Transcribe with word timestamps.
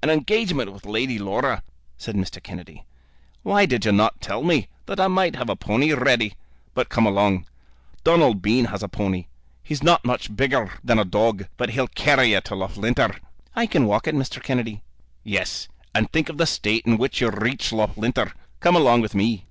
"An 0.00 0.10
engagement 0.10 0.72
with 0.72 0.86
Lady 0.86 1.18
Laura," 1.18 1.60
said 1.98 2.14
Mr. 2.14 2.40
Kennedy. 2.40 2.84
"Why 3.42 3.66
did 3.66 3.84
you 3.84 3.90
not 3.90 4.20
tell 4.20 4.44
me, 4.44 4.68
that 4.84 5.00
I 5.00 5.08
might 5.08 5.34
have 5.34 5.50
a 5.50 5.56
pony 5.56 5.92
ready? 5.92 6.36
But 6.72 6.88
come 6.88 7.04
along. 7.04 7.46
Donald 8.04 8.40
Bean 8.40 8.66
has 8.66 8.84
a 8.84 8.88
pony. 8.88 9.26
He's 9.64 9.82
not 9.82 10.04
much 10.04 10.36
bigger 10.36 10.74
than 10.84 11.00
a 11.00 11.04
dog, 11.04 11.48
but 11.56 11.70
he'll 11.70 11.88
carry 11.88 12.30
you 12.30 12.40
to 12.42 12.54
Loughlinter." 12.54 13.16
"I 13.56 13.66
can 13.66 13.86
walk 13.86 14.06
it, 14.06 14.14
Mr. 14.14 14.40
Kennedy." 14.40 14.82
"Yes; 15.24 15.66
and 15.92 16.12
think 16.12 16.28
of 16.28 16.38
the 16.38 16.46
state 16.46 16.86
in 16.86 16.96
which 16.96 17.20
you'd 17.20 17.42
reach 17.42 17.72
Loughlinter! 17.72 18.34
Come 18.60 18.76
along 18.76 19.00
with 19.00 19.16
me." 19.16 19.46